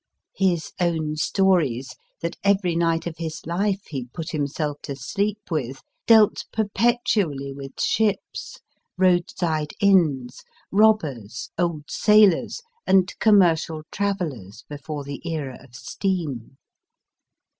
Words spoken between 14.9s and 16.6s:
the era of steam.